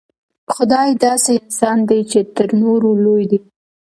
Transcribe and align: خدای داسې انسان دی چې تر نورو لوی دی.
خدای 0.53 0.91
داسې 1.05 1.31
انسان 1.43 1.77
دی 1.89 1.99
چې 2.11 2.19
تر 2.35 2.47
نورو 2.63 2.89
لوی 3.03 3.23
دی. 3.31 3.39